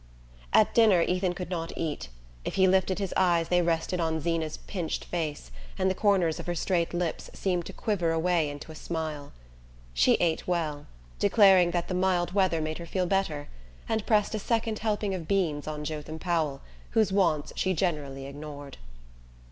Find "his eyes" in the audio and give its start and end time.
2.97-3.49